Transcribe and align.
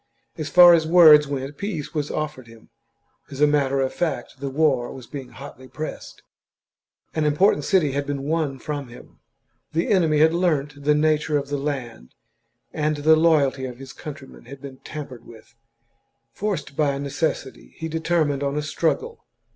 As 0.35 0.49
far 0.49 0.73
as 0.73 0.87
words 0.87 1.27
went 1.27 1.59
peace 1.59 1.93
was 1.93 2.09
offered 2.09 2.47
him, 2.47 2.69
as 3.29 3.39
a 3.39 3.45
matter 3.45 3.79
of 3.81 3.93
fact 3.93 4.39
the 4.39 4.49
war 4.49 4.91
was 4.91 5.05
being 5.05 5.29
hotly 5.29 5.67
pressed; 5.67 6.23
an 7.13 7.23
important 7.23 7.65
city 7.65 7.91
had 7.91 8.07
been 8.07 8.23
won 8.23 8.57
from 8.57 8.87
him, 8.87 9.19
the 9.73 9.89
enemy 9.89 10.17
had 10.17 10.33
learnt 10.33 10.69
1/4 10.69 10.73
THE 10.73 10.73
JUGURTHINE 10.73 10.73
WAR. 10.73 10.73
CHAP, 10.73 10.85
the 10.85 11.01
nature 11.01 11.37
of 11.37 11.47
the 11.49 11.57
land, 11.57 12.15
and 12.73 12.97
the 12.97 13.15
loyalty 13.15 13.65
of 13.65 13.77
his 13.77 13.93
country 13.93 14.27
men 14.27 14.45
had 14.45 14.59
been 14.59 14.77
tampered 14.79 15.27
with. 15.27 15.53
Forced 16.31 16.75
by 16.75 16.97
necessity, 16.97 17.75
he 17.77 17.87
determined 17.87 18.41
on 18.41 18.57
a 18.57 18.63
struggle. 18.63 19.27